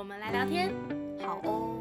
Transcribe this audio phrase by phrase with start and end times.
[0.00, 0.74] 我们来聊天。
[1.20, 1.76] 好哦。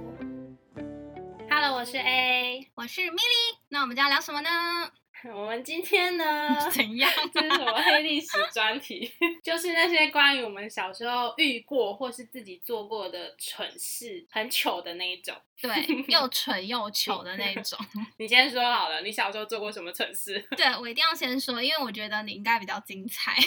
[1.50, 2.70] Hello，我是 A。
[2.76, 4.92] 我是 Milly，那我们今天要聊什么呢？
[5.34, 7.10] 我们今天呢， 怎样？
[7.34, 9.10] 这是什么黑历史专题？
[9.42, 15.34] 就是那些关于我们小时候遇过或是自己做过的蠢事，很糗的那一种。
[15.62, 17.78] 对，又蠢又 糗的那种。
[18.18, 20.40] 你先说好了，你小时候做过什么蠢事？
[20.56, 23.36] 对我一定要先说，因为我觉得你应该比较精彩。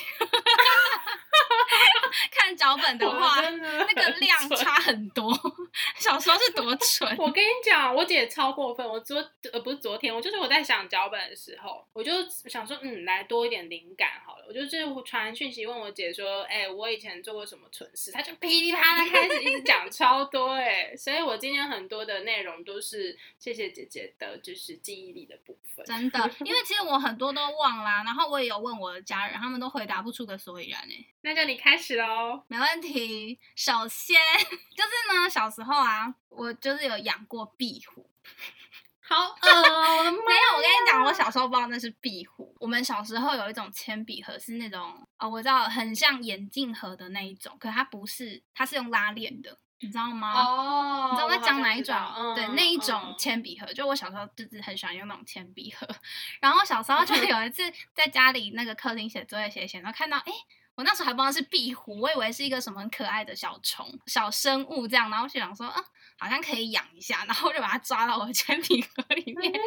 [2.30, 5.32] 看脚本的话，的那个量差很多。
[5.96, 8.86] 小时候是多蠢，我跟你讲，我姐超过分。
[8.86, 9.16] 我昨
[9.50, 14.44] 呃不是昨天，我就是我在想脚本的时候，我就想说，嗯，来多一点灵感好了。
[14.46, 18.12] 我就是传讯息问我姐说，哎、我以前做过什么蠢事？
[18.12, 25.84] 她就噼里啪啦开始一直讲超多哎、所以我今天很多的内容都是谢谢姐姐的，就是记忆力的部分。
[25.84, 26.30] 真的。
[26.44, 31.06] 因为其实我很多都忘啦，然后我也有问我的家人，他们都回答不出个所以然诶。
[31.22, 32.42] 那就你开始喽。
[32.48, 33.38] 没问题。
[33.54, 38.08] 首先就是呢，小时候啊，我就是有养过壁虎。
[39.04, 40.18] 好恶哦，我的妈！
[40.24, 42.54] 没有，我跟你讲，我小时候不知道那是壁虎。
[42.60, 50.32] 我们小时候有一种铅笔盒是那种哦，我知道很像眼镜盒的那一种，可它不是，它是用拉链的，你知道吗？
[50.32, 51.94] 哦，你知道在讲哪一种？
[52.16, 55.86] 嗯、对，那一种铅笔盒，就我小时候就是很喜欢用那种铅笔盒。
[56.40, 57.62] 然后小时候就 有一次
[57.94, 60.32] 在家里那个客厅写作业写写，然后看到哎。
[60.32, 60.38] 诶
[60.74, 65.78] 我那时候还不知道是壁虎，我以为是一个什么很可爱的小虫、小生物这样，然后就想说，啊，
[66.22, 69.34] 好像可以养一下，然后我就把它抓到我的铅笔盒里面。
[69.42, 69.60] 天哪，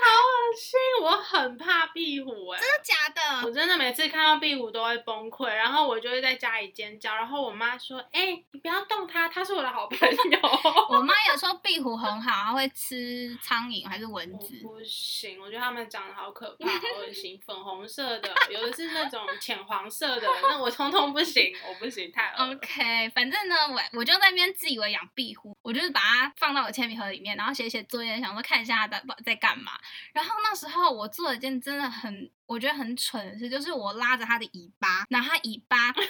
[0.00, 0.80] 好恶心！
[1.02, 3.46] 我很怕壁虎哎、真的假的？
[3.46, 10.40] 我真的每次看到壁虎都会崩溃，然后我就会在家里尖叫，然后我妈说：“哎、你不要动它，它是我的好朋友。
[10.88, 14.58] 我妈有说壁虎很好，它会吃苍蝇还是蚊子。
[14.62, 22.30] 不行，我觉得它们长得好可怕，好恶心，粉红色的，有的是那种浅黄色的，那我通通不行，我不行，太。
[22.30, 29.72] OK，反正呢，我我就在那边自以为养壁虎，我就是把它放到我铅笔盒里面，然后写写作业，想说看一下它在在干嘛。
[30.12, 36.08] 然后那时候我做了一件真的很我觉得很蠢的事，就是我拉着它的尾巴，然后它尾巴就断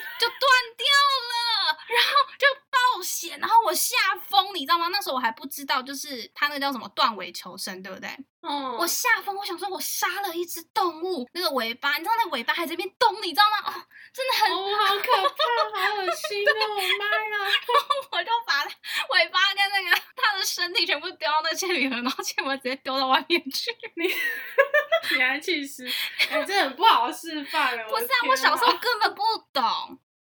[0.77, 0.87] 掉
[1.31, 2.47] 了，然后就
[2.95, 3.97] 爆血，然后我吓
[4.27, 4.89] 疯，你知道吗？
[4.89, 8.09] 那时候我还不知道，就是他那个叫什么断尾求生，对不对？
[8.41, 13.71] 哦，我吓疯，我想说我杀了一只动物，那个尾巴，你知道那尾巴还在那边动，你知道吗？
[13.71, 15.05] 哦，真的很哦，好可
[15.75, 16.53] 怕，好恶心哦！
[16.71, 17.39] 我妈呀！
[17.39, 23.71] 然后我就把尾巴跟那个它的身体全部丢到那个铅笔盒，然后铅笔盒直接丢到外面去。
[25.15, 25.87] 你还去吃？
[26.31, 27.85] 哎、这很不好示范了。
[27.89, 29.63] 不是啊，我小时候根本不懂，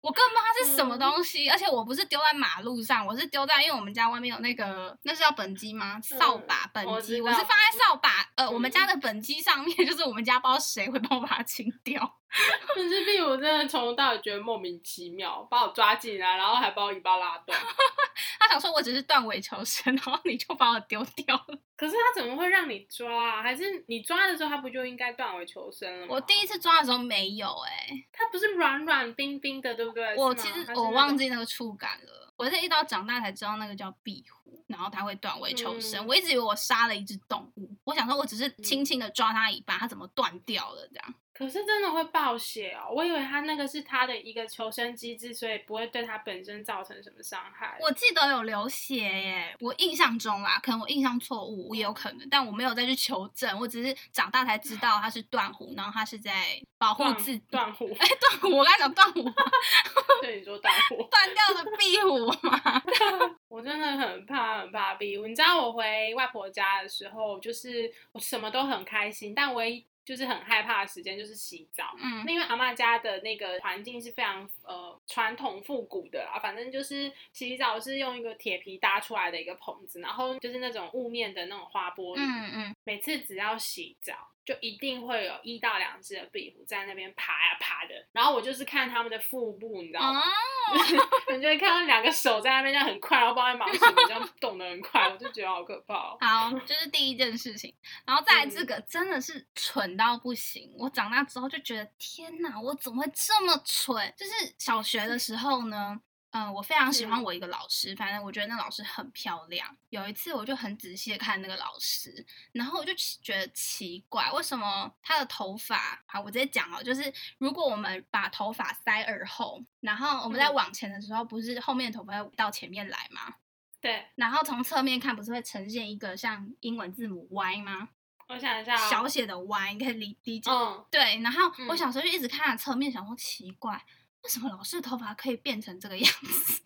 [0.00, 6.00] 我根本不知道它是什东西，而且我不是丢在马路上，我是丢在因为我们家外面有那个那是叫本机吗？
[6.02, 12.18] 扫把本机，嗯我我是放在扫把呃我们嗯家的本机上面， 就是我们家不知道谁会帮我把它清掉。
[12.74, 17.58] 可是壁虎真的从头到尾觉得莫名其妙，把我抓进来，然后还把我尾巴拉断。
[18.40, 21.58] 他想说我只是断尾求生，然后你就把我丢掉了。
[21.76, 23.42] 可是他怎么会让你抓啊？
[23.42, 26.14] 还是你抓的时候，他不就应该断尾求生了吗？
[26.14, 30.14] 我第一次抓的时候没有哎、它不是软软冰冰的，对不对？
[30.16, 36.04] 我其实我忘记那个触感了，我是一到长大才知道那个叫壁虎，然后它会断尾求生。
[36.04, 41.14] 嗯我一直以为我杀了一只动物，我想说我只是轻轻的抓它尾巴，它怎么断掉了这样？
[41.36, 42.88] 可是真的会爆血哦！
[42.94, 47.76] 我以为它那个是它的一个求生机制，所以不会对它本身造成什么伤害。
[47.80, 56.30] 我记得有流血耶，我印象中啦，可能我印象错误，也有可能，但我没有再去求证，我只是长大才知道它是断虎，然后它是在
[56.78, 57.38] 保护自己。
[57.50, 59.34] 断虎，哎，断虎，我刚才讲断虎吗，
[60.22, 62.82] 对你说断虎， 断掉的壁虎嘛。
[63.48, 65.26] 我真的很怕很怕壁虎。
[65.26, 71.94] 你知道我回外婆家的时候，就是我什么都很开心，但唯一就是很害怕的时间就是洗澡。
[71.98, 82.20] 嗯那因为阿嬷家的那个环境是非常呃传统复古的啦，反正就是洗澡是用一个铁皮搭出来的一个棚子，然后就是那种雾面的那种花玻璃。
[82.20, 84.14] 嗯嗯，每次只要洗澡，
[84.44, 90.20] 就一定会有一到两只的壁虎在那边爬呀爬的，然后我就是看他们的腹部，你知道吗？
[90.70, 96.18] 哦，你就会看到两个手在那边这样很快，然后不知道在忙什么，这样动得很快，我就觉得好可怕哦。
[96.20, 97.74] 好，这是第一件事情，
[98.06, 100.72] 然后再来嗯这个真的是蠢到不行。
[100.78, 104.14] 我长大之后就觉得，天哪，我怎么会这么蠢？
[104.16, 106.00] 就是小学的时候呢，
[106.36, 109.76] 嗯，我非常喜欢嗯我一个老师，反正我觉得那老师很漂亮。
[109.90, 116.02] 有一次我就很仔细的看那个老师，然后我就奇觉得奇怪，为什么他的头发？
[116.06, 123.36] 好，我直接讲哦，就是如果我们把头发塞耳后，然后我们在嗯往前的时候，不是后面的头发会到前面来吗？
[123.80, 127.90] 对，然后从侧面看，不是会呈现一个像英文字母 Y 吗？
[128.26, 130.50] 我想一下、哦，小写的 Y，你可以理理解。
[130.50, 133.80] 嗯，对，然后我嗯小时候就一直看他侧面，想说奇怪，
[134.24, 136.12] 为什么老师的头发可以变成这个样
[136.44, 136.62] 子？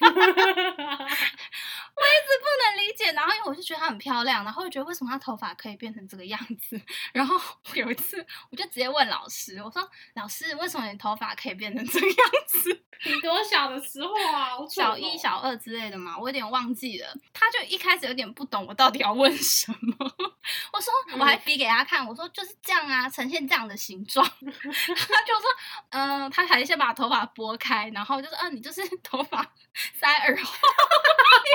[1.98, 3.12] 不能理解。
[3.12, 6.80] 然后因为我就觉得她很漂亮，然后我觉得为什么她头发可以变成这个样子？
[7.12, 7.38] 然后
[7.74, 12.16] 有一次我就直接问老师，我说：“老师，为什么你头发可以变成这个样
[12.46, 14.50] 子？”你多小的时候啊？
[14.68, 17.14] 小一、哦小二之类的嘛，我有点忘记了。
[17.32, 19.96] 他就一开始有点不懂我到底要问什么。
[20.72, 24.26] 我说我还嗯比给他看，我说就是这样啊，呈现这样的形状。
[24.42, 25.44] 他就说，
[25.90, 29.46] 嗯、他还先把头发拨开，然后就说，嗯、你就是头发
[29.94, 30.58] 塞耳后。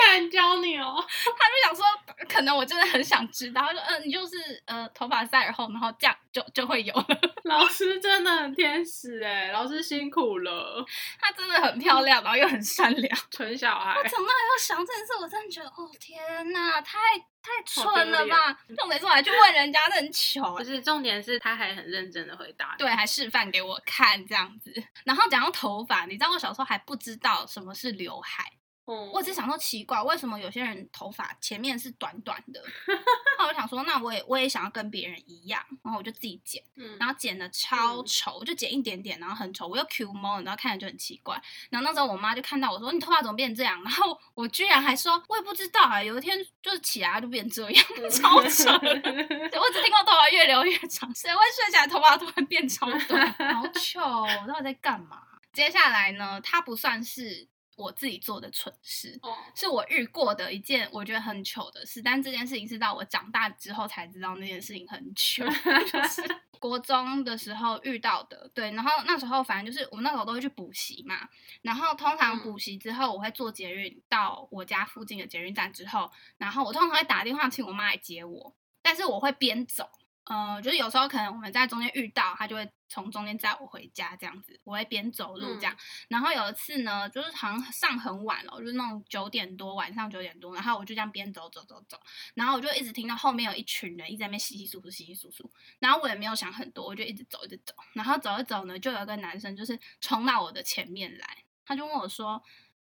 [0.07, 0.97] 有人教你哦。
[1.05, 1.85] 他就想说，
[2.27, 3.61] 可能我真的很想知道。
[3.61, 7.07] 他说，嗯、你就是呃头发塞耳后，然后这样就就会有了。
[7.45, 10.85] 老师真的很天使哎，老师辛苦了，
[11.21, 13.19] 她真的很漂亮，然后又很善良。
[13.31, 14.03] 纯小孩我。
[14.03, 16.97] 长大以后想这件事，我真的觉得，哦天呐，太
[17.41, 18.57] 太好蠢了吧！
[18.77, 20.63] 重点是我还去问人家，那很糗不。
[20.63, 22.75] 是，重点是他还很认真的回答。
[22.77, 24.73] 对，还示范给我看这样子。
[25.03, 28.49] 然后讲到头发，你知道我小时候还不知道什么是刘海，
[28.85, 32.61] 嗯，我只想说奇怪，为什么有些人头发前面是短短的？
[33.39, 41.41] 那我想说，那我也我也想要跟别人一样，然后我就自己剪，嗯然后剪的超嗯丑，我就剪一点点，然后很丑，我又 Q 毛，然后看着就很奇怪。
[41.69, 48.99] 然后那时候我妈就看到我说：“你头发怎么变这样？” 然后我居然还说：“我也不知道啊，有一天就是起来就变这样，超扯的。
[49.01, 53.31] ”对我只听过头发越留越长，谁会睡起来头发突然变超短？
[53.55, 55.21] 好糗哦，我到底在干嘛？
[55.53, 65.43] 接下来呢，它不算是我自己做的蠢事，哦，是我遇过的一件我觉得很糗的事，但这件事情是到我长大之后才知道那件事情很糗，
[65.91, 66.21] 就 是
[66.59, 68.49] 国中的时候遇到的。
[68.53, 71.27] 对，然后那时候反正就是我们那时候都会去补习嘛，
[71.61, 79.89] 然后通常嗯补习之后，我会坐捷运到我家附近的捷运站之后，然后我通常会打电话请我妈来接我，但是我会边走。
[80.25, 85.75] 呃，就是有时候可能我们在中间遇到，他就会从中间载我回家这样子，我会边走路这样。
[86.07, 91.99] 然后有一次呢，就是好像上很晚了，就是那种九点多，晚上九点多，然后我就这样边走走走走，
[92.35, 102.41] 然后我就一直听到后面有一群人一直在那边稀稀疏疏、稀稀疏疏，然后我也没有想很多，我就一直走一直走，然后走一走呢，就有一个男生就是冲到我的前面来，他就问我说：“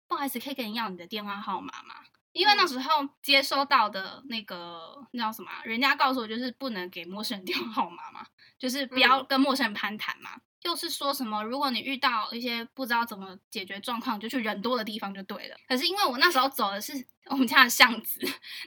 [0.07, 1.95] 不好意思，可以跟你要你的电话号码吗？”
[2.33, 8.25] 因为那时候接收到的那个那叫什么啊，人家告诉我就是不能给陌生人电话号码嘛，
[8.57, 10.31] 就是不要嗯跟陌生人攀谈嘛。
[10.63, 15.55] 又是说什么，如果你遇到一些不知道怎么解决状况，就去人多的地方就对了。
[15.67, 16.93] 可是因为我那时候走的是
[17.25, 18.19] 我们家的巷子，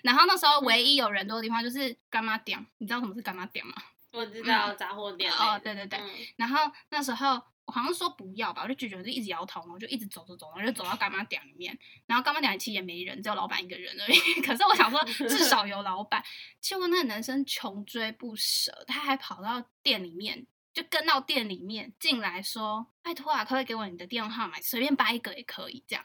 [0.03, 3.75] 然后那时候唯一有人多的地方就是干妈店，你知道什么是干妈店吗？
[4.11, 11.77] 我知道杂货店哦对对对嗯然后那时候我好像说不要吧，我就拒绝，我就一直摇头，然后就一直走走走，然后就走到干妈店里面，
[12.07, 14.19] 然后干妈店其实也没人，只有老板一个人而已。
[14.45, 16.23] 可是我想说， 至少有老板。
[16.61, 24.61] 结果那个男生穷追不舍，他还跑到店里面，就跟到店里面进来说：“拜托啊，可不可以给我你的电话号码？
[24.61, 26.05] 随便掰一个也可以。”这样。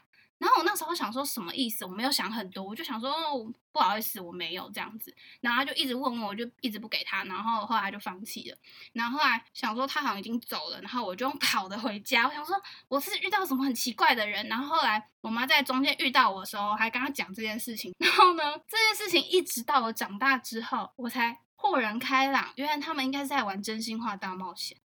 [0.88, 5.14] 我想说什么意思，我没有想很多，我就想说、哦、不好意思，我没有这样子。
[5.40, 8.56] 然后他就一直问我，我就一直不给他，然后后来就放弃了。
[8.92, 12.26] 然后后来想说他好像已经走了，然后我就 跑的回家。
[12.26, 12.54] 我想说
[12.88, 14.46] 我是遇到什么很奇怪的人。
[14.48, 17.94] 然后后来我妈在中间遇到我的时候，还跟她讲这件事情。
[17.98, 24.78] 然后呢，这件事情一直到我长大之后，我才豁然开朗，原来他们应该是在玩真心话大冒险。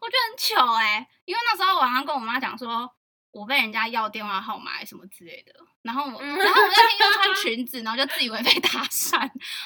[0.00, 2.94] 我觉得很糗哎、因为那时候我好像跟我妈讲说。
[3.30, 9.18] 我被人家要电话号码什么之类的，然后我，嗯然后我那天又穿 裙子，然后就自以为被搭讪，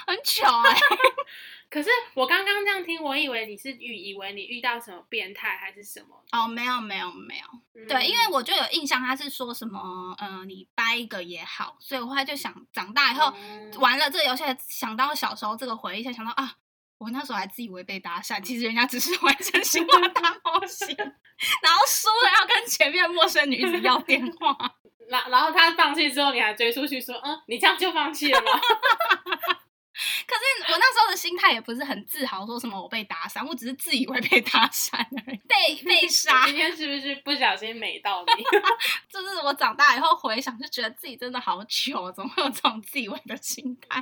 [0.06, 0.76] 很糗哎、
[1.70, 6.22] 可是我刚刚这样听，我以为你是遇以为你遇到什么变态还是什么？
[6.32, 16.54] 哦，没有没有没有，嗯对，因为我就有印象，他是说什么，呃，你掰一个也好，所以我后来就想，长大以后、嗯玩了这个游戏，想到小时候这个回忆，才想到啊，
[17.02, 24.56] 我那时候还自以为被搭讪，其实人家只是玩真心话大冒险，然后输了要跟前面陌生女子要电话。
[25.10, 28.52] 然然后他放弃之后，你还追出去说，嗯，你这样就放弃了吗？
[31.16, 36.46] 心态也不是很自豪，说什么我被搭讪，我只是自以为被搭讪而已， 被被杀。
[36.46, 38.44] 今天是不是不小心美到你？
[39.08, 44.00] 就是我长大以后回想，就觉得自己真的好糗，怎么会有这种自以为的心态？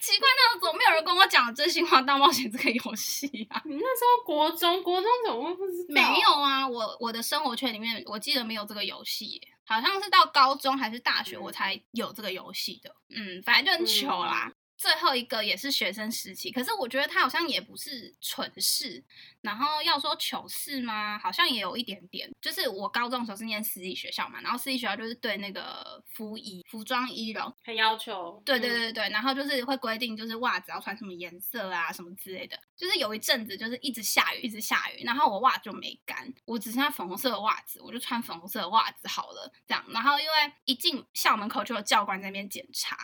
[0.00, 3.60] 奇怪，那怎么没有人跟我讲《真心话大冒险》这个游戏啊？
[3.64, 5.94] 你那时候国中，国中怎么会不知道？
[5.94, 12.94] 没有啊，我我的生活圈里面，我记得没有这个游戏，好像是到高中还是大学我才有这个游戏的。
[13.14, 14.52] 嗯，反正就很糗啦。
[14.80, 19.04] 最后一个也是学生时期，可是我觉得他好像也不是蠢事，
[19.42, 21.18] 然后要说糗事吗？
[21.18, 22.30] 好像也有一点点。
[22.40, 28.42] 就是我高中的时候是念私立学校嘛，然后私立学校就是对那个服仪、服装仪容很要求。
[28.42, 32.58] 对对对对，然后就是会规定，就是袜子要穿什么颜色啊，什么之类的。
[32.74, 39.84] 就是有一阵子就是一直下雨，一直下雨，然后我袜就没干，我只剩下粉红色的袜子，我就穿粉红色的袜子好了，这样。
[39.90, 40.32] 然后因为
[40.64, 42.96] 一进校门口就有教官在那边检查。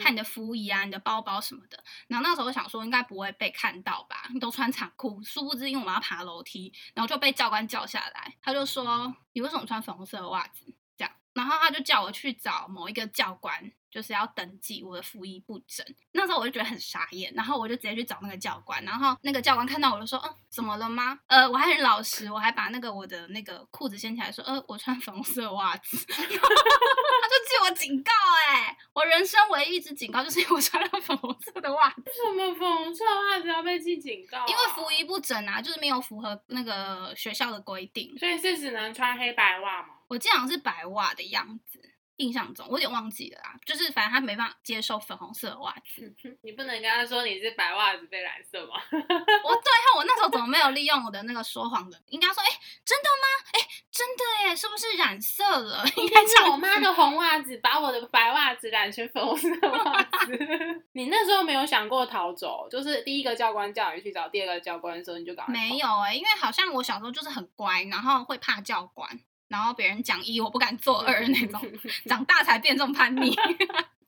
[0.00, 1.82] 看你的服仪啊，你的包包什么的。
[2.08, 4.28] 然后那时候我想说，应该不会被看到吧？
[4.32, 8.36] 你都穿长裤，殊不知因为我们要爬楼梯，然后就被教官叫下来。
[8.42, 13.72] 他就说：“你为什么穿粉红色的袜子？”这样，然后他就叫我去找某一个教官。
[13.94, 21.16] 就是要登记我的服役不整，那时候我就觉得很傻眼，然后我就直接去找那个教官，然后那个教官看到我就说，嗯，怎么了吗？
[21.28, 28.10] 呃，我还很老实，我还把那个我的那个裤子掀起来，说，呃，我穿粉红色袜子， 他就记我警告，
[28.48, 32.02] 哎，我人生唯一一次警告就是因为我穿了粉红色的袜子。
[32.04, 34.44] 为什么粉红色袜子要被记警告？
[34.48, 39.88] 因为服役不整啊，就是没有符合那个学校的规定，所以是只能穿黑白袜吗？
[40.08, 41.80] 我记得好像是白袜的样子。
[42.16, 43.54] 印象中，我有点忘记了啦。
[43.64, 46.14] 就是反正他没办法接受粉红色的袜子。
[46.42, 48.74] 你不能跟他说你是白袜子被染色吗？
[48.90, 52.00] 我对哈，我那时候怎么没有利用我的那个说谎的？
[52.08, 52.46] 应该说，哎，
[52.84, 53.50] 真的吗？
[53.52, 55.84] 哎，真的耶，是不是染色了？
[55.96, 60.38] 应该是我妈的红袜子把我的白袜子染成粉红色袜子。
[60.92, 62.68] 你那时候没有想过逃走？
[62.70, 69.20] 就是第一个教官叫你去找第二个教官的时候，你就搞没有哎，因为好像我小时候就是很乖，然后会怕教官。
[69.54, 71.60] 然后别人讲一，我不敢做二那种，
[72.10, 73.32] 长大才变这么叛逆。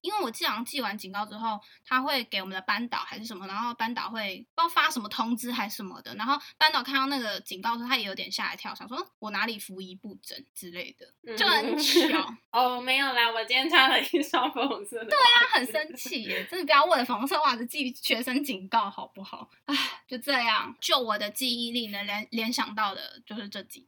[0.07, 12.35] 因为我记好像记完警告之后，他会给我们的班导还是什么，然后班导会不知道发什么通知还是什么的，然后班导看到那个警告时，他也有点吓一跳，想说我哪里服仪不整之类的，就很 巧。
[12.53, 15.07] 哦，没有啦，我今天穿了一双粉红色的。
[15.07, 19.51] 对啊，很生气耶，真的不要为了粉红色袜子记学生警告好不好？
[19.65, 19.75] 唉，
[20.07, 23.87] 就这样，就我的记忆力能，联联想到的就是这几个。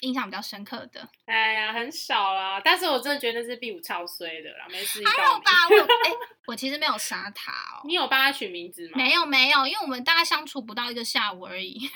[0.00, 2.58] 印象比较深刻的，哎呀，很少啦。
[2.64, 5.04] 但是我真的觉得是 B 五超衰的啦，没事。
[5.04, 6.10] 还有吧，我哎，
[6.46, 7.82] 我其实没有杀他哦。
[7.84, 8.92] 你有帮他取名字吗？
[8.96, 11.78] 没有，没有，因为我们大概相处不到一个下午而已。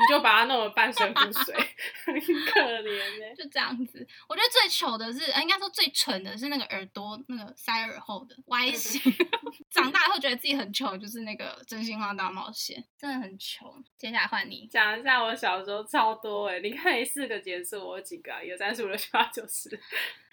[0.00, 1.52] 你就把他弄得半身不遂，
[2.06, 3.34] 很可怜呢。
[3.36, 9.00] 就这样子，我觉得最糗的是，应该说最蠢的是那个耳朵那个塞耳后的歪 形。
[9.70, 13.74] 长大后觉得自己很糗，就是那个真心话大冒险，真的很糗。
[13.96, 18.32] 接下来换你讲一下我小时候超多哎，你看你四个结束，我有几个？
[18.44, 19.68] 有三十五、六七八九十。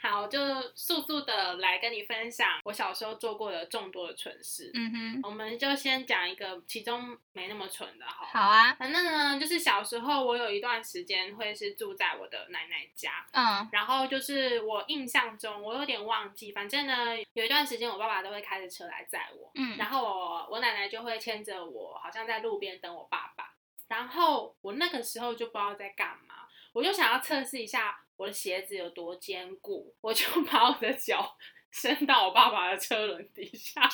[0.06, 0.40] 好，就
[0.76, 4.70] 速速的来跟你分享我小时候做过的众多的蠢事。
[4.74, 8.26] 嗯哼，我们就先讲一个其中没那么蠢的，好。
[8.26, 13.26] 好啊，反正呢，就是小时候我有一段时间会是住在我的奶奶家。
[13.32, 19.52] 嗯，然后就是我印象中，我有点忘记，反正呢，有一段时间我爸爸都会开着车来载我。
[19.56, 23.54] 嗯，然后我我奶奶就会牵着我，好像在路边等我爸爸。
[23.88, 28.00] 然后我那个时候就不知道在干嘛，我就想要测试一下。
[28.18, 31.36] 我的鞋子有多坚固，我就 把我的脚
[31.72, 33.82] 伸到我爸爸的车轮底下。
[33.82, 33.90] 天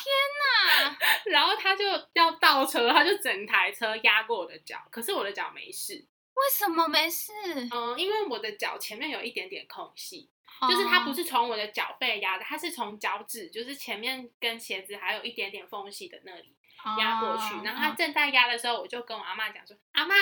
[0.86, 0.96] 哪！
[1.26, 6.06] 然后他就要倒车，他就整台车压过我的脚，可是我的脚没事。
[6.34, 7.32] 为什么没事？
[7.70, 10.30] 嗯，因为我的脚前面有一点点空隙，
[10.68, 16.56] 就是它不是从我的脚背压的，它是从脚趾，就是前面跟鞋子还有一点点缝隙的那里
[16.98, 17.62] 压过去。
[17.64, 20.14] 然后他正在压的时候，我就跟我阿妈讲说：“阿妈，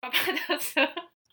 [0.00, 0.80] 爸爸的车。”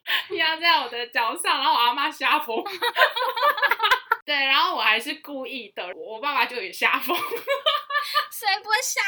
[0.37, 2.63] 压在我的脚上，然后我阿妈吓疯。
[4.25, 7.15] 对，然后我还是故意的，我爸爸就也吓疯。
[8.31, 9.01] 谁不会吓？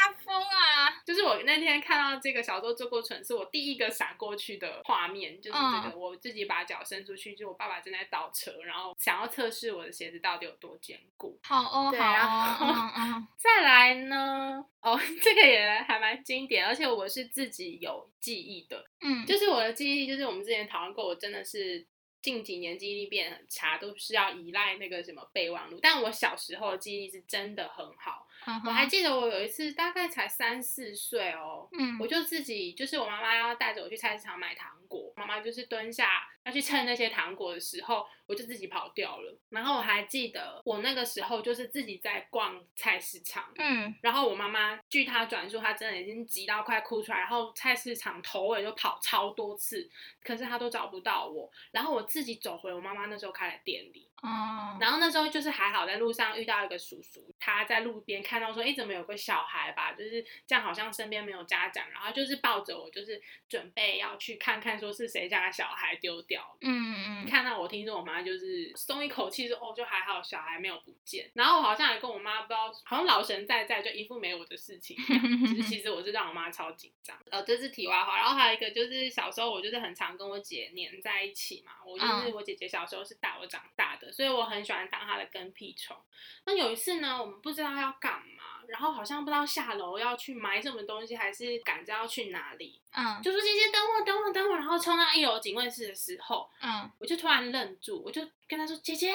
[1.30, 11.38] 我那天看到这个小时候做过蠢事，我第一个闪过去的画面就是这个，我自己把脚伸出去，就我爸爸正在倒车，然后想要测试我的鞋子到底有多坚固。
[11.42, 13.26] 好哦，好哦。
[13.38, 14.64] 再来呢？
[14.80, 18.84] 哦， 这个也还蛮经典，而且我是自己有记忆的。
[19.00, 21.86] 嗯，就是我的记忆，就是我们之前讨论过，我真的是。
[22.22, 25.78] 近几年记忆力变很差，都是要依赖那个什么备忘录。
[25.80, 28.28] 但我小时候记忆力是真的很好。
[28.64, 39.38] 我还记得我有一次大概才三四岁哦，嗯我就自己就是我妈妈要带着我去菜市场买糖果，妈妈就是蹲下要去称那些糖果的时候，我就自己跑掉了。
[39.50, 49.88] 然后我还记得我那个时候就是自己在逛菜市场，嗯，然后我妈妈据她转述，她真的已经急到快哭出来，然后菜市场头尾就跑超多次，
[50.24, 51.50] 可是她都找不到我。
[51.72, 66.58] 然后我自己走回我妈妈那时候开的店里，哦，然后那时候就是还好在路上遇到一个叔叔，他在路边看到说，哎，怎么有个小孩吧，就是这样，好像身边没有家长，然后就是抱着我，就是准备要去看看说是谁家的小孩丢掉了。
[66.60, 71.28] 嗯嗯看到我，听说我妈就是松一口气，说哦，就还好，小孩没有不见。
[71.34, 74.96] 然后我好像还跟我妈不知道，好像老神在在，就一副没我的事情。
[74.96, 77.18] 其 实其实我是让我妈超紧张。
[77.32, 78.16] 呃，这是题外话。
[78.16, 85.96] 然后还有一个就是小时候我就是很常跟我姐黏在一起嘛，我就是嗯我姐姐小时候是大我长大的，所以我很喜欢当她的跟屁虫。
[86.44, 93.20] 那有一次呢，我们不知道要干嘛，然后好像不知道下楼要去买什么东西，还是赶着要去哪里，嗯。
[93.22, 99.12] 就说姐姐等我，等我，等我，然后冲到一楼警卫室的时候，嗯，我就突然愣住，我就跟她说姐姐，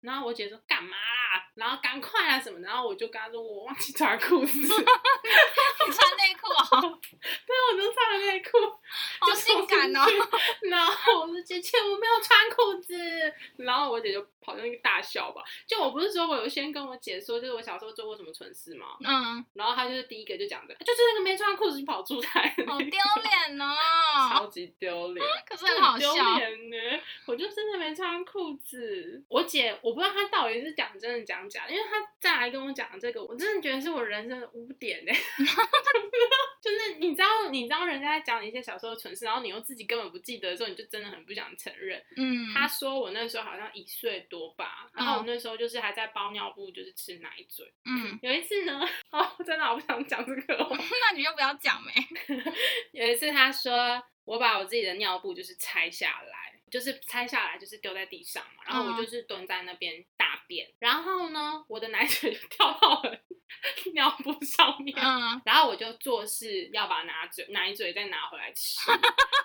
[0.00, 6.98] 然后我姐说干嘛啦，然后赶快啊什么，然后我就跟她说我忘记穿裤子，对，你穿内裤啊哦，
[7.72, 8.50] 我就穿了内裤，
[9.20, 10.04] 好性感哦
[10.62, 12.94] 然后我说姐姐我没有穿裤子，
[13.56, 18.95] 然后我姐就跑进去大笑吧，就我不是说我有先跟我姐说，就是我小时候做过什么蠢事吗？
[19.04, 23.74] 嗯，然后他就是第一个就讲的，就是那个没穿裤子就跑出来好丢脸哦
[24.30, 25.26] 超哦，级丢脸。
[25.48, 26.24] 可是很好丢笑，
[27.26, 29.24] 我就真的没穿裤子。
[29.28, 35.12] 我姐，我不知道她到底是讲真的讲假的，因为她再来跟我讲这个，我真的觉得是我人生的污点呢。
[36.62, 42.02] 就是你知道，你知道人家在讲你一些小时候的蠢事，然后你又自己根本不记得的时候，你就真的很不想承认。
[42.16, 47.72] 嗯，她说我那时候好像一岁多吧，然后我那时候就是还在包尿布，就是吃奶嘴。
[47.84, 48.80] 嗯， 有一次呢，
[49.10, 50.68] 哦，真的好不想讲这个、哦。
[50.74, 51.92] 那你就不要讲没，
[52.92, 58.96] 有一次她说我把我自己的尿布就是拆下来，就是拆下来就是丢在地上嘛，然后我嗯。
[58.96, 63.16] 就是蹲在那边大便，然后呢我的奶嘴就掉到了
[63.94, 64.96] 尿布上面。
[64.98, 68.90] 嗯，然后我就做事要把拿嘴奶嘴再拿回来吃，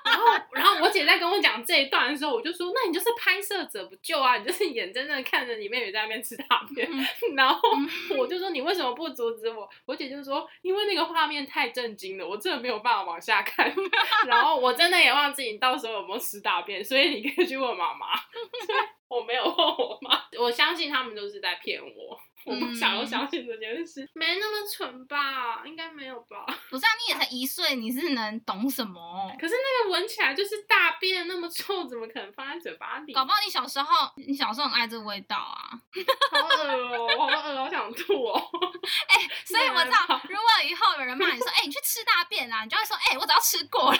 [0.03, 6.89] 然后然后我姐在跟我讲这一段的时候，我就说那你就是拍摄者不救啊，你就是眼睁睁地看着你妹妹在那边吃大便，
[7.35, 7.69] 然后
[8.17, 9.69] 我就说你为什么不阻止我？
[9.85, 13.73] 我姐就说因为那个画面太震惊了，我真的没有办法往下看。
[14.27, 18.15] 然后我真的也忘记你到时候有没有吃大便，所以你可以去问妈妈。
[18.65, 20.10] 所以我没有问我妈，
[20.41, 22.10] 我相信他们都是在骗我。
[22.45, 25.63] 我不想要相信这件事，没那么蠢吧？
[25.65, 26.45] 应该没有吧？
[26.69, 29.31] 不是啊，你也才一岁，你是能懂什么？
[29.39, 33.13] 可是那个闻起来就是大便那么臭，怎么可能放在嘴巴里？
[33.13, 35.69] 搞不好你小时候，你小时候很爱这个味道啊。
[36.31, 38.41] 好恶哦、好恶，好想吐哦、
[39.07, 43.99] 哎所以我知道，如果以后有人骂你说，哎、你去吃大便啊，你就会说，哎、我早就吃过了。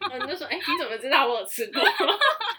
[0.00, 1.82] 然后你就说，哎、你怎么知道我有吃过？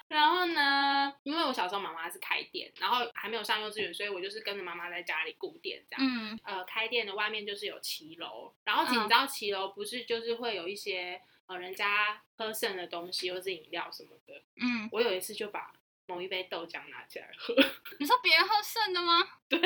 [0.08, 6.06] 然后呢，因为我小时候妈妈是开店，然后还没有上幼稚园，所以我就是跟着妈妈在家里顾店这样。
[6.06, 14.42] 嗯呃，开店的外面就是有骑楼，然后其实嗯你知道骑楼不是就是会有一些呃人家喝剩的东西或是饮料什么的。
[14.62, 15.74] 嗯，我有一次就把
[16.08, 17.54] 某一杯豆浆拿起来喝，
[18.00, 19.28] 你说别人喝剩的吗？
[19.48, 19.60] 对，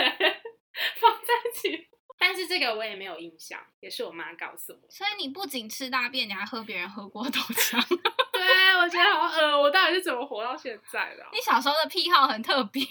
[0.99, 1.87] 放在一起。
[2.17, 4.89] 但是这个我也没有印象，也是我妈告诉我。
[4.89, 7.77] 所以你不仅吃大便，你还喝别人喝过豆浆。
[8.31, 12.81] 对，我觉得好恶，我到底是怎么活到现在的啊、你小时候的癖好很特别。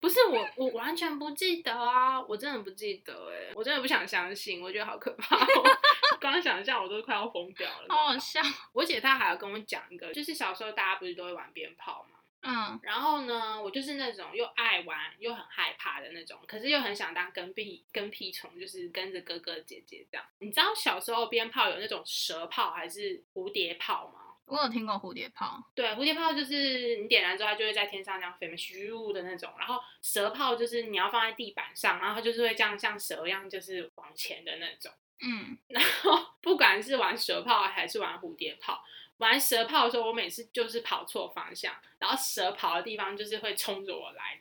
[0.00, 5.46] 不是我，我完全不记得啊，我真的不记得哎，我真的不想相信，我觉得好可怕、哦。
[6.18, 7.86] 刚想象我都快要疯掉了。
[7.88, 8.40] 好好笑。
[8.72, 20.26] 我姐她还要跟我讲一个，就是小时候大家不是都会玩鞭炮嘛，嗯然后呢，我就是那种又爱玩又很害怕的那种，可是又很想当跟屁跟屁虫，就是跟着哥哥姐姐这样。
[20.38, 24.19] 你知道小时候鞭炮有那种蛇炮还是蝴蝶炮吗？
[24.50, 25.62] 我有听过蝴蝶炮。
[25.74, 29.52] 对，蝴蝶炮就是你点燃之后，它就会在天上这样飞嘛，咻的那种。
[29.58, 34.92] 然后蛇炮就是你要放在地板上，然后它就是会这样像蛇一样，就是往前的那种。
[35.22, 38.82] 嗯，然后不管是玩蛇炮还是玩蝴蝶炮，
[39.20, 44.36] 玩蛇炮的时候，我每次就是跑错方向，然后蛇跑的地方就是会冲着我来，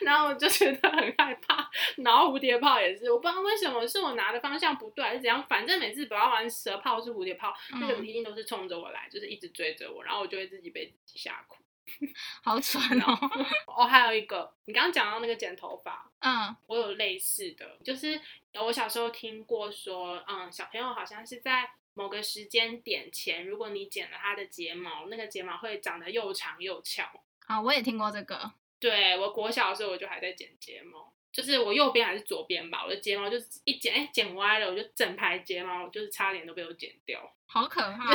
[0.00, 1.68] 然后 我就觉得很害怕。
[1.96, 11.56] 然后蝴蝶炮也是，我不知道为什么是我拿的方向不对，还是怎样，反正每次不要玩蛇炮是蝴蝶炮，那个嗯一定都是冲着我来，就是一直追着我，然后我就会自己被自己吓哭。
[12.44, 13.18] 好蠢哦。
[13.66, 18.20] 哦，还有一个，你刚刚讲到那个剪头发，嗯我有类似的，就是
[18.54, 27.04] 我小时候听过说，嗯，小朋友好像是在某个时间点前，如果你剪了它的睫毛，那个睫毛会长得又长又翘。
[27.48, 28.52] 啊，我也听过这个。
[28.78, 37.34] 对我国小的时候，我就还在剪睫毛，就是我右边还是左边吧，我的睫毛就是一剪，哎，剪歪了，我就整排睫毛就是差点都被我剪掉。
[37.46, 38.14] 好可怕！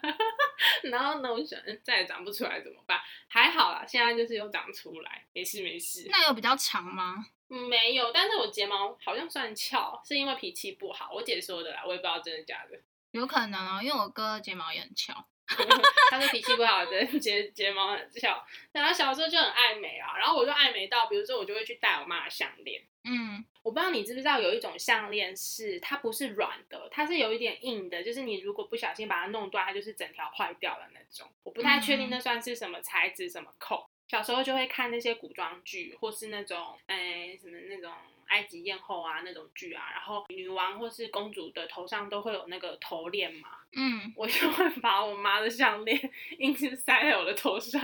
[0.90, 3.00] 然后呢，我想嗯再也长不出来怎么办？
[3.26, 6.06] 还好啦，现在就是又长出来，没事没事。
[6.10, 7.24] 那有比较长吗？
[7.50, 11.10] 嗯没有，但是我睫毛好像算翘，是因为脾气不好。
[11.14, 12.78] 我姐说的啦，我也不知道真的假的。
[13.12, 15.26] 有可能哦，因为我哥睫毛也很翘。
[16.10, 18.44] 他是脾气不好的，睫睫毛很翘。
[18.70, 22.82] 但他小时候就很爱美啊，然后我就爱美到，比如说我就会去戴我妈的项链。
[23.04, 31.26] 嗯，我不知道你知不知道，有一种项链是它不是软的，它是有一点硬的，就是你如果不小心把它弄断，它就是整条坏掉的那种。
[31.44, 33.88] 我不太确定那算是什么材质、什么扣。
[34.08, 37.92] 小时候就会看那些古装剧，或是那种哎什么那种
[38.28, 43.58] 埃及艳后啊那种剧啊，然后女王或是公主的头上都会有那个头链嘛。
[43.80, 45.98] 嗯，我就会把我妈的项链
[46.38, 47.80] 硬是塞在我的头上，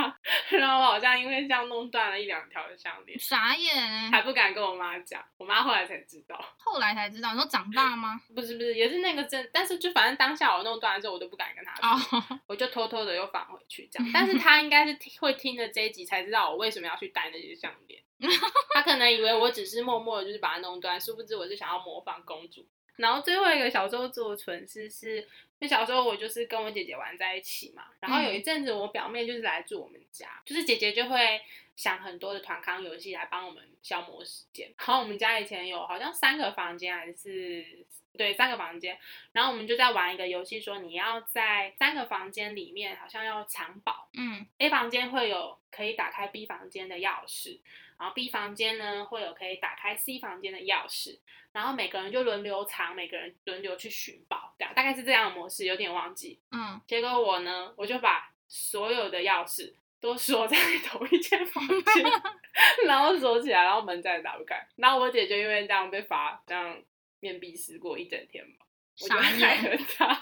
[0.50, 4.10] 然后我好像因为这样弄断了一两条的项链，傻眼欸。
[4.10, 6.36] 还不敢跟我妈讲，我妈后来才知道。
[6.58, 8.20] 后来才知道，你说长大吗？
[8.34, 14.10] 不是不是，也是那个真，但是就反正当下我弄断了之后，我都不敢跟她说，哦，我就偷偷的又放回去这样。
[14.12, 18.02] 但是她应该是听会听了这一集才知道我为什么要去戴那些项链，
[18.74, 22.66] 她可能以为我只是默默的就是把它弄断，殊不知我是想要模仿公主。
[22.96, 25.26] 然后最后一个小时候做的蠢事是，
[25.58, 31.40] 因为小时候我就是跟我姐姐玩在一起嘛，然后有一阵子我表妹就是来住我们家，就是姐姐就会
[31.76, 34.72] 想很多的团康游戏来帮我们消磨时间。
[34.78, 37.86] 然后我们家以前有好像三个房间还是
[38.16, 38.98] 对三个房间，
[39.32, 47.58] 然后我们就在玩一个游戏，说你要在三个房间里面好像要藏宝嗯，A 房间会有可以打开 B 房间的钥匙，
[47.98, 51.18] 然后 B 房间呢会有可以打开 C 房间的钥匙，
[51.52, 56.40] 然后每个人就轮流藏，每个人轮流去寻宝，这样大概是这样的模式，有点忘记。
[56.50, 62.04] 嗯，结果我呢，我就把所有的钥匙都锁在 同一间房间，
[62.86, 64.56] 然后锁起来，然后门再也打不开。
[64.76, 66.82] 然后我姐就因为这样被罚，这样
[67.20, 68.66] 面壁思过一整天嘛。
[69.00, 70.20] 我就傻害眼，了她。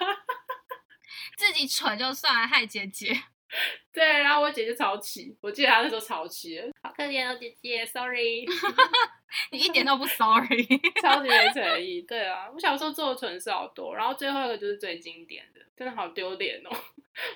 [1.36, 3.22] 自己蠢就算了，害姐姐。
[3.92, 8.46] 对，然后我姐就超气，我记得她那时候超气，好可怜哦，姐姐，sorry，
[9.52, 10.66] 你一点都不 sorry。
[11.02, 12.02] 超级没诚意。
[12.02, 16.70] 对啊，我小时候做的蠢事好多，然后最后一个就是最经典的，真的好丢脸哦。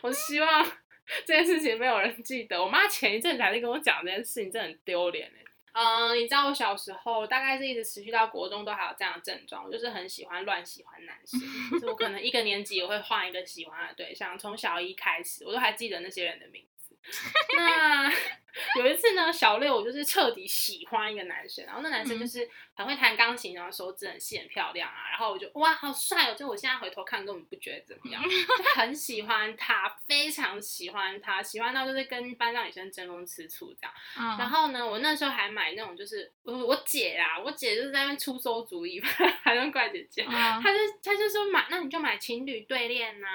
[0.01, 0.65] 我希望
[1.27, 2.63] 这件事情没有人记得。
[2.63, 5.43] 我妈前一阵才在跟我讲这件事情，真的很丢脸哎。
[5.79, 11.39] 嗯，你知道我小时候大概是一直持续到国中都还有这样的症状，我就是很喜欢乱喜欢男生，
[11.73, 16.76] 就是我可能一个年级我会换一个喜欢的对象，从小一开始我都还记得那些人的名字。
[17.57, 18.11] 那
[18.77, 26.35] 有一次呢，小六我就是彻底喜欢一个男生，然后那男生就是很会弹钢琴，然后手指很细很漂亮啊，然后我就哇好帅哦！
[26.35, 33.93] 就我现在回头看根本不觉得怎么样， 就很喜欢他，非常喜欢他，喜欢到就是跟班上女生争风吃醋这样。
[34.19, 39.01] 嗯，然后呢，我那时候还买那种就是我我姐啊，我姐就是在那边出馊主意，
[39.45, 40.25] 还能怪姐姐。
[40.27, 43.29] 嗯她就她就说买，那你就买情侣对链呐、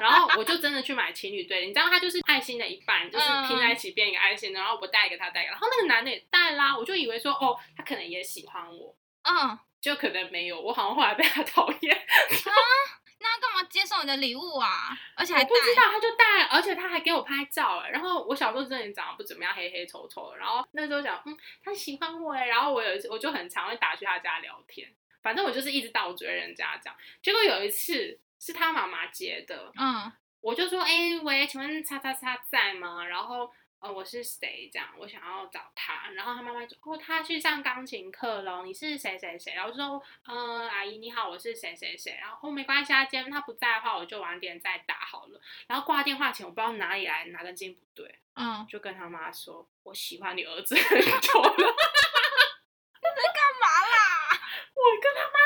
[0.00, 12.06] 然后我就真的去买情侣对链，你知道他就是爱心的一半，就是拼在一起变一个爱心，然后我带一个他带一个，然后那个男的也带啦，我就以为说哦，他可能也喜欢我，嗯，就可能没有，我好像后来被他讨厌，
[13.20, 14.96] 那干嘛接受你的礼物啊？
[15.16, 24.88] 而且还带我不知道他就带，而且他还给我拍照哎，然后我小时候真的长得不怎么样，黑黑丑丑的，然后那时候想嗯，他喜欢我哎，然后我有一次我就很常会打去他家聊天，
[25.20, 33.04] 反正我就是一直倒追人家这样，结果有一次是他妈妈接的，嗯我就说，哎、喂，请问叉叉叉在吗？
[33.04, 34.70] 然后，呃，我是谁？
[34.72, 36.10] 这样，我想要找他。
[36.10, 38.62] 然后他妈妈就，哦，他去上钢琴课了。
[38.64, 39.52] 你是谁谁谁？
[39.54, 42.16] 然后说，呃，阿姨你好，我是谁谁谁。
[42.20, 45.40] 然后哦，没关系啊，今天他不在的话，我就晚点再打好了。
[45.66, 51.76] 然后挂电话前，我不知道哪里来哪根筋不对，嗯，就跟他妈说，我喜欢你儿子 很久了。
[53.34, 54.40] 干嘛啦？
[54.74, 55.38] 我跟他妈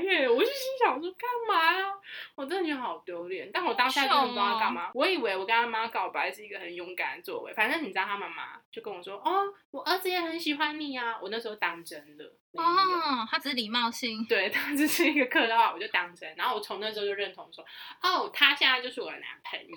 [0.00, 1.86] 我就心想说干嘛呀、
[2.34, 4.90] 我真的觉得好丢脸，但我当下根本不知道干嘛。
[4.94, 14.24] 我以为我跟他妈告白是一个很勇敢的作为，反正你知道他妈妈就跟我说：“哦，我儿子也很喜欢你啊。”我那时候当真的，哦，他只是礼貌性。
[14.26, 16.34] 对 他只是一个客套话，我就当真。
[16.36, 17.64] 然后我从那时候就认同说
[18.02, 19.74] ：“哦，他现在就是我的男朋友。”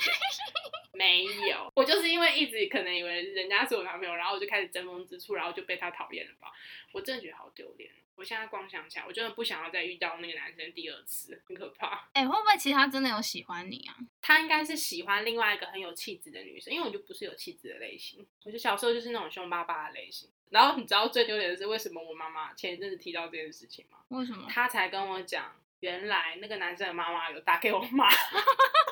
[0.94, 6.50] 没有，我就是因为一直可能以为人家是我男朋友，然后我就开始争风吃醋，然后就被他讨厌了吧。
[6.94, 7.92] 我真的觉得好丢脸。
[8.16, 12.08] 我现在光想起来，我真的不想要再遇到那个男生第二次，很可怕。
[12.14, 13.96] 哎、会不会其实他真的有喜欢你啊？
[14.22, 20.30] 他应该是喜欢另外一个很有气质的女生，因为我就不是有气质的类型，我就小时候就是那种凶巴巴的类型。
[20.50, 23.98] 然后你知道最丢脸的是为什么我妈妈前一阵子提到这件事情吗？
[24.10, 24.48] 为什么？
[24.50, 25.52] 她才跟我讲，
[25.82, 28.08] 原来那个男生的妈妈有打给我妈，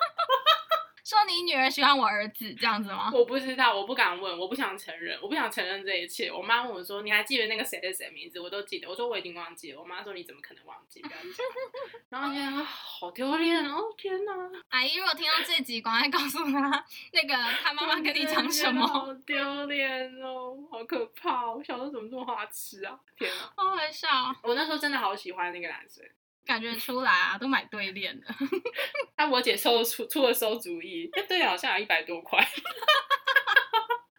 [1.04, 3.12] 说你女儿喜欢我儿子这样子吗？
[3.14, 6.32] 我不知道，我不敢问，我不想承认，我不想承认这一切。
[6.32, 8.88] 我妈问我说：“你还记得那个谁谁谁名字？”我都记得。
[8.88, 9.80] 我说我已经忘记了。
[9.82, 11.02] 我妈说：“你怎么可能忘记？
[11.02, 11.46] 不要讲。”
[12.08, 13.94] 然后觉得啊，好丢脸哦！
[13.98, 14.32] 天哪！
[14.70, 18.88] 阿姨如果听到这集，赶快告诉她那个她妈妈跟你讲什么。
[18.88, 21.52] 好丢脸哦，好可怕！
[21.52, 22.98] 我小时候怎么这么花痴啊？
[23.18, 23.52] 天哪！
[23.62, 24.08] 好好笑。
[24.42, 26.02] 我那时候真的好喜欢那个男生。
[26.46, 28.28] 感觉出来啊，都买对联的。
[29.18, 32.40] 那我姐收出出了馊主意，那对好像有一百多块。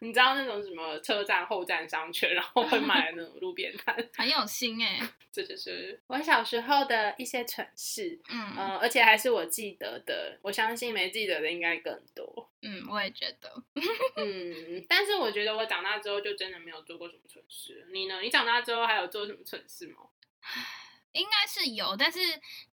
[0.00, 5.00] 你知道那种什么车站后站商圈，然后会买那种路边摊， 很有心哎。
[5.32, 10.38] 这就是我小时候的一些蠢事，嗯嗯，而且还是我记得的。
[10.42, 12.50] 我相信没记得的应该更多。
[12.60, 13.50] 嗯，我也觉得。
[14.16, 17.87] 嗯，但是我觉得我长大之后就真的没有做过什么蠢事。
[17.90, 18.20] 你呢？
[18.20, 19.96] 你长大之后还有做什么蠢事吗？
[21.14, 22.18] 应该是有，但是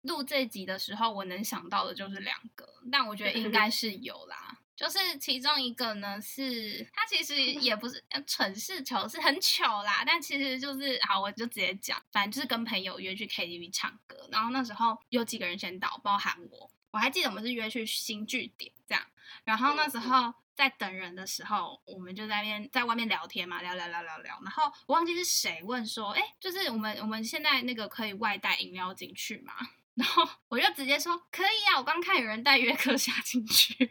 [0.03, 4.59] 录这集的时候，我能想到的就是两个，但我觉得应 该是有啦。
[4.74, 10.05] 就是其中一个呢，是他其实也不是蠢事糗，是很糗啦。
[10.07, 19.05] 但其实就是好，我就直接讲，反正就是跟朋友约去 KTV 唱歌，然后那时候有几个人先到，包含我，我还记得我们是约去新据点这样，
[19.48, 20.34] 然后那时候。
[20.58, 24.40] 在等人的时候，我们就在边在外面聊天嘛，聊聊聊聊聊。
[24.42, 29.52] 然后我忘记是谁问说，哎，就是我们我们现在那个可以外带饮料进去吗？
[29.94, 33.88] 然后我就直接说可以啊，我刚看有人带约克夏进去。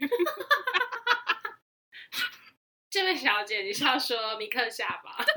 [2.90, 5.16] 这位小姐，你是要说米克夏吧？
[5.16, 5.32] 而且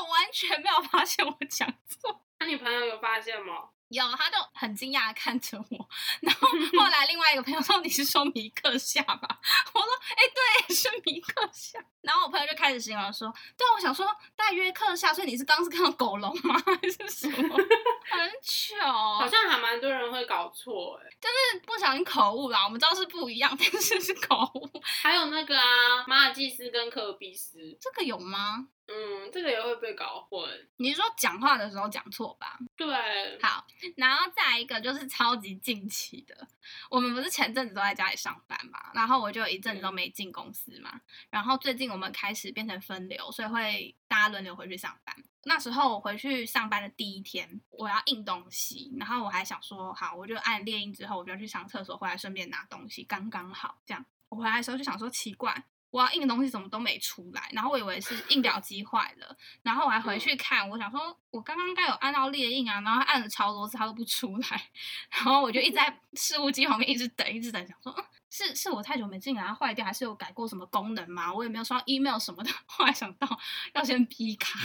[0.00, 2.26] 我完全没有发现我讲错。
[2.40, 3.68] 那你朋友有发现吗？
[3.88, 5.88] 有，他就很惊讶看着我，
[6.20, 9.20] 然后 后来另外一个朋友说：“你是说米克夏吧？”
[9.74, 10.22] 我说：“哎，
[10.66, 16.54] 对，是米克夏。”然后我朋友就开始形容说：“对，我想说大约克夏，所以你是刚是看到狗笼吗？
[16.66, 17.56] 还是什么？
[17.56, 18.74] 很糗，
[19.18, 22.64] 好像还蛮多人会搞错，哎，就是不小心口误啦。
[22.64, 24.70] 我们知道是不一样，但是是口误。
[24.82, 28.68] 还有那个啊，马尔济斯跟科尔比斯，这个有吗？
[28.86, 30.46] 嗯，这个也会被搞混。
[30.76, 32.58] 你是说讲话的时候讲错吧？
[32.76, 32.86] 对。
[33.40, 33.66] 好，
[33.96, 36.46] 然后再一个就是超级近期的，
[36.90, 45.16] 我们不是前阵子都在家里上班嘛，然后我就一阵子都没进公司嘛，然后最近我们开始变成分流，所以会大家轮流回去上班。
[45.46, 54.04] 那时候我回去上班的第一天，我要印东西，然后我还想说，好，我就按列印之后，我就去上厕所，回来顺便拿东西，刚刚好这样。
[54.28, 55.64] 我回来的时候就想说，奇怪。
[55.94, 64.70] 我要印的东西怎么都没出来，然后我以为是印表机坏了，然后我还回去看，我想说我刚刚该有按到列印啊，然后按了超多次它都不出来，
[65.08, 67.94] 然后我就一直在事务机旁边一直等，一直等，想说
[68.28, 71.32] 是是我太久没进来坏掉，还是有改过什么功能吗？
[71.32, 73.38] 我也没有收到 email 什么的， 后来想到
[73.74, 74.58] 要先 P 卡。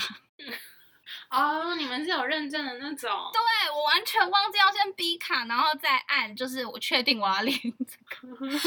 [1.30, 3.10] 哦，你们是有认证的那种？
[3.34, 8.60] 对，我完全忘记要先 B 卡，然后再按，就是我确定我要领这个， 很巧。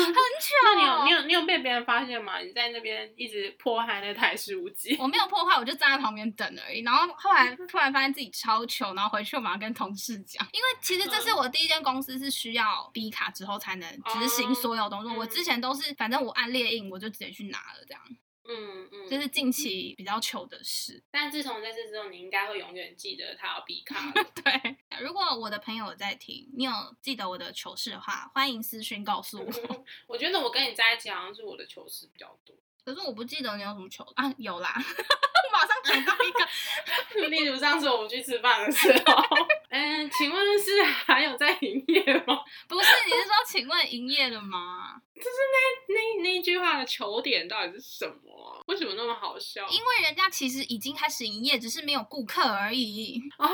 [0.64, 2.38] 那你有你有你有被别人发现吗？
[2.38, 4.96] 你在那边一直破坏那台事务机？
[4.98, 6.82] 我没有破坏，我就站在旁边等而已。
[6.82, 15.12] 然后后来 突然发现自己超糗，然后回去我马上跟同事讲，因为其实这是我第一间公司是需要 B 卡之后才能执行所有动作。
[15.14, 18.02] 我之前都是反正我按列印我就直接去拿了这样。
[18.44, 21.02] 嗯嗯，这是近期比较糗的事。
[21.10, 24.12] 但自从这次之后，你应该会永远记得他要比卡。
[24.42, 29.84] 对，如果我的朋友在听，你有记得我的糗事的话，欢迎私讯告诉我。
[30.06, 32.56] 我觉得我跟你在一起，好像是我的糗事比较多。
[32.84, 34.32] 可是我不记得你有什么糗啊？
[34.38, 34.74] 有啦，
[35.52, 39.14] 马上想到一个， 例如上次我们去吃饭的时候，
[39.70, 42.40] 嗯，请问是还有在营业吗？
[42.68, 45.00] 不是，你是说请问营业了吗？
[45.14, 48.64] 就是那那那句话的球点到底是什么？
[48.66, 49.66] 为什么那么好笑？
[49.68, 53.48] 因为人家其实已经开始营业，只是没有顾客而已啊，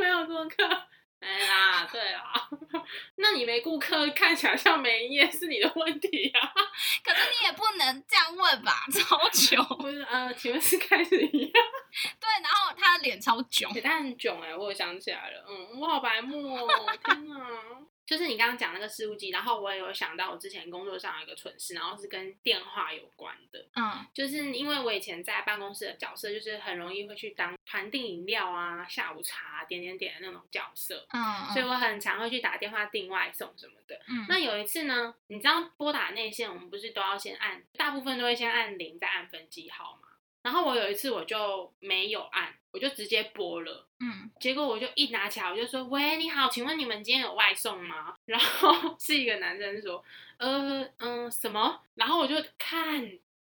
[0.00, 0.86] 没有顾客。
[1.22, 2.32] 哎呀，对啦，
[3.16, 6.52] 那你没顾客，看起来像没业，是你的问题呀。
[7.04, 9.62] 可是你也不能这样问吧，超囧。
[9.78, 11.52] 不是，呃，请问是开始一样？
[12.18, 16.68] 对，然后他的脸超囧，他很囧哎，我想起来了，嗯，我好白目哦，
[17.04, 17.36] 天哪。
[18.10, 23.64] 就是你刚刚讲那个事务机，然后我也有想到我之前工作上有一个蠢事，然后是跟电话有关的。
[23.76, 31.06] 嗯，就是因为我以前在办公室的角色，就是很容易会去当团订饮料啊、下午茶、点点点的那种角色。
[31.12, 33.94] 嗯，所以我很常会去打电话订外送什么的。
[34.08, 40.08] 嗯，那有一次呢，你知道拨打内线，我们不是都要先按，大部分都会先按零，再按分机号吗？
[40.42, 50.02] 然后我有一次我就没有按，我就直接拨了，嗯，结果我就一拿起来我就说：“喂，你好，请问你们今天有外送吗？” 然后是一个男生说
[50.38, 53.10] ：“呃，嗯，什么？”然后我就看，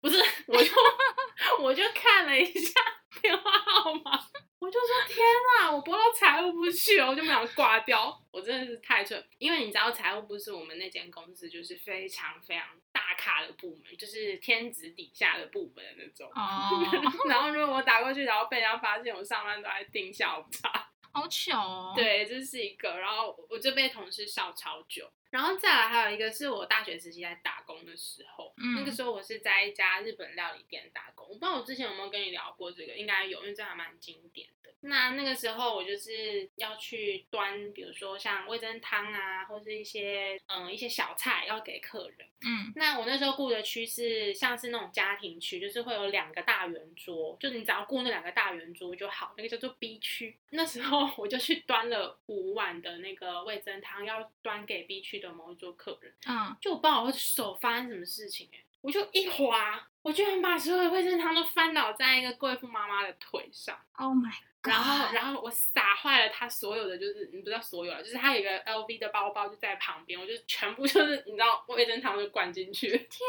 [0.01, 0.17] 不是，
[0.47, 0.71] 我就
[1.61, 2.81] 我就看了一下
[3.21, 4.19] 电话号码，
[4.61, 5.19] 我就说：“天
[5.59, 8.19] 哪！”，我拨到财务部去了，我就没想挂掉。
[8.31, 16.31] 我真的是太蠢，因为你知道财务部是我们那间公司就是非常非常大咖的部门，就是天子底下的部门的那种。
[16.35, 16.81] 哦，
[17.29, 22.99] 然后如果我打过去，然后被人家发现我上班都在订下午茶，好糗哦。，对，这是一个。
[22.99, 25.13] 然后我就被同事笑超久。
[25.31, 31.27] 然后再来还有一个是我大学时期在打工的时候，嗯那个时候我是在一家日本料理店打工。
[31.29, 34.71] 我不知道我之前有没有跟你聊过这个，应该有，因为这还蛮经典的。
[34.83, 42.27] 那那个时候我就是要去端，比如说像味噌汤啊，或是一些嗯一些小菜要给客人。
[42.43, 50.37] 嗯那我那时候雇的区是像是那种家庭区，就是会有两个大圆桌，就你只要雇那两个大圆桌就好，那个叫做 B 区。
[50.49, 63.79] 那时候我就去端了五碗的那个味噌汤，要端给 B 区的某一桌客人，嗯，就我不知道我手发生什么事情、欸、我就一滑，我居然把所有的味噌汤都翻倒在一个贵妇妈妈的腿上。
[63.93, 64.41] Oh my god！
[64.63, 73.21] 然后，然后我撒坏了她所有的，就是你不知道所有了，就是她有一个 LV 的包包就在旁边，我就全部就是你知道味噌汤就灌进去， 天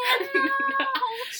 [0.79, 0.85] 哪，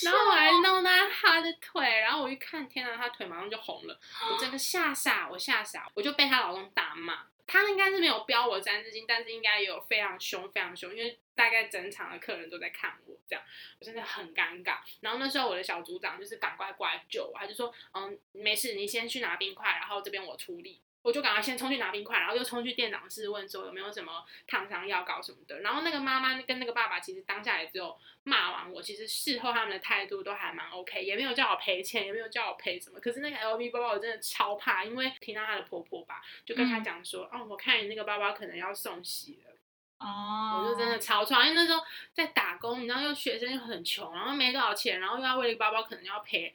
[0.04, 4.00] 然后我还弄到她的腿，然后我一看，天啊，她腿马上就红了，
[4.32, 7.26] 我真的吓傻，我吓傻，我就被她老公大骂。
[7.48, 13.46] 他们应该是没有标我三字经，但是应该也有非常凶，非常凶，因为大概整场的客人都在看我，这样
[13.80, 14.80] 我真的很尴尬。
[15.02, 20.82] 然后那时候我的小组长就是赶快过来救我，他就说，嗯，没事，你先去拿冰块，然后这边我处理。
[21.02, 25.62] 我就赶快先冲去拿冰块，然后又冲去店长室问说有没有什么烫伤药膏什么的。
[25.62, 33.00] 然后那个妈妈跟那个爸爸其实当下也只有骂完我，其实事后他们的态度都还蛮 OK，也没有叫我赔钱，也没有叫我赔什么。
[33.00, 39.52] 可是那个 LV 包包我真的超怕，因为听到她的婆婆吧，就跟她嗯讲说，哦，我看你那个包包可能要送洗了。
[39.98, 41.84] 哦，我就真的超创，因为那时候
[42.14, 46.54] 在打工，你知道，又学生又很穷，然后没多少钱，然后又要为了一个包包可能要赔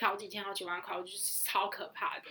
[0.00, 2.24] 好几千、好几万块，我就是超可怕的。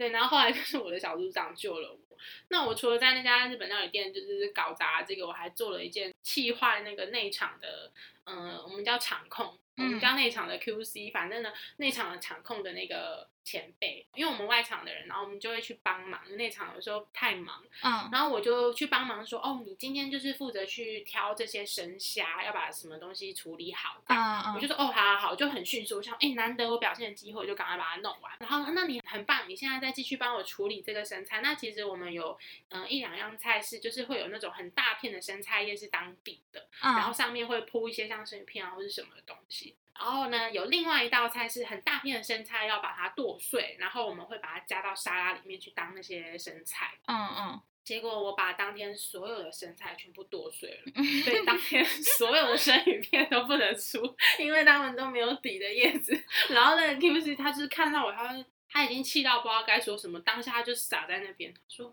[0.00, 2.16] 对，然后后来就是我的小组长救了我。
[2.48, 7.92] 那我除了在那家日本料理店就是搞砸这个，我还做了一件气坏那个内场的，
[8.24, 24.02] 嗯、我们叫场控，我们嗯叫内场的 QC，反正呢，内场的场控的那个前辈，因为我们外场的人，然后我们就会去帮忙，内场有时候太忙，嗯然后我就去帮忙说，哦，你今天就是负责去挑这些生虾，要把什么东西处理好。
[24.06, 25.96] 嗯嗯，我就说，哦，好好好，就很迅速。
[25.96, 28.32] 我想，哎，难得我表现的机会，我就赶快把它弄完。
[28.40, 31.40] 然后，那你很棒，你现在再继续帮我处理这个生菜。
[31.40, 39.74] 那其实我们有，嗯、一两样菜是，就是会有那种很大片的生菜叶是当底的，然后嗯上面会铺一些像生鱼片啊或是什么的东西。
[39.98, 46.98] 然后呢，有另外一道菜是很大片的生菜，要把它剁碎，然后我们会把它加到沙拉里面去当那些生菜。
[47.06, 53.98] 嗯嗯结果我把当天所有的生菜全部剁碎了，所以当 天所有的生鱼片都不能出，
[54.38, 56.12] 因为他们都没有底的叶子。
[56.50, 61.92] 然后那个 Kimchi 他就是看到我，他他已经气到不知道该说什么，当下他就傻在那边说。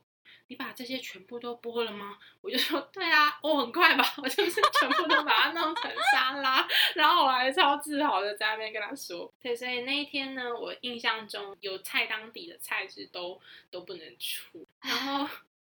[0.49, 2.17] 你把这些全部都剥了吗？
[2.41, 15.27] 我就说对啊，我很快吧，我就是全部都把它弄成沙拉，然后我还超自豪的在那边跟他说，对，所以那一天呢，我印象中有菜当底的菜是都都不能出，然后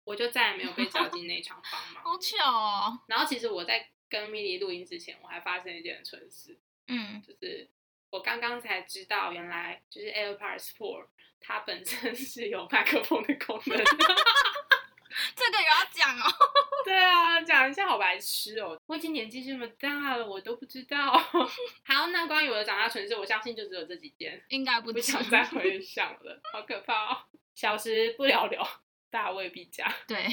[0.05, 2.05] 我就再也没有被叫进那场帮 忙。
[2.05, 7.67] 好巧哦，然后其实我在跟米莉录音之前，我还发生一件蠢事，嗯，就是
[8.11, 11.07] 我刚刚才知道，原来就是 AirPods Pro
[11.41, 13.79] 它本身是有麦克风的功能。
[15.35, 16.33] 这个也要讲哦，
[16.85, 18.81] 对啊，讲一下好白痴哦！
[18.87, 21.13] 我已经年纪这么大了，我都不知道。
[21.85, 27.19] 好，那关于我的长大蠢事，我相信就只有这几件，应该不想再回想了，好可怕哦！
[27.55, 29.93] 小时不了了，大未必佳。
[30.07, 30.27] 对，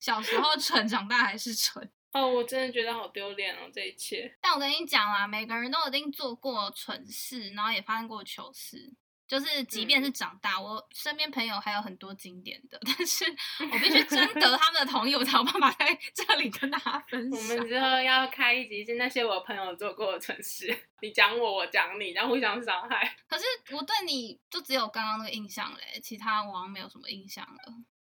[0.00, 1.90] 小时候蠢，长大还是蠢。
[2.12, 4.36] 哦，我真的觉得好丢脸哦，这一切。
[4.40, 8.92] 但我跟你讲啦，每个人都一定做过蠢事，然后也发生过糗事。
[9.26, 13.24] 就是即便是长大，我身边朋友还有很多经典的，但是
[13.72, 17.56] 我必须征得他们的同意，我才有办法在这里跟大家分享我享。
[17.56, 23.16] 们之后要开一集是那些我朋友做过的蠢事，你讲我，我讲你，然后互相伤害。
[23.26, 27.62] 可是我对你就只有刚刚那个印象嘞，其他我好像没有什么印象了。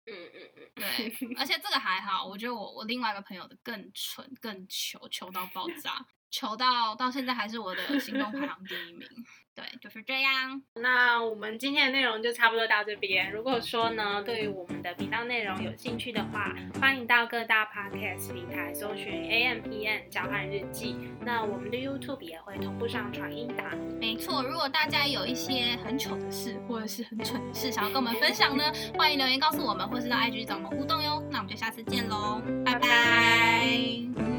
[0.09, 9.09] 嗯嗯嗯，对，而且这个还好，我觉得我我另外一个朋友的更蠢、更糗，糗到爆炸，糗到到现在还是我的行动排行第一名。
[9.55, 10.63] 对，就是这样。
[10.75, 13.33] 那我们今天的内容就差不多到这边。
[13.33, 20.95] 如果说呢，对于我们的频道内容有兴趣的话，欢迎到各大 podcast 平台搜寻 A M P N 交换日记。
[21.25, 23.67] 那我们的 YouTube 也会同步上传音档。
[23.99, 28.63] 没错，如果大家有一些很糗的事或者是很蠢的事想要跟我们分享呢，
[28.99, 31.27] 欢迎留言告诉我们，或是到 IG 找我们互动哟。
[31.31, 34.36] 那我们就下次见喽，拜拜拜